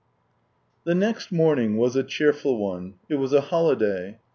II 0.01 0.65
The 0.85 0.95
next 0.95 1.31
morning 1.31 1.77
was 1.77 1.95
a 1.95 2.01
cheerful 2.01 2.57
one; 2.57 2.95
it 3.07 3.17
was 3.17 3.33
a 3.33 3.41
holiday. 3.41 4.17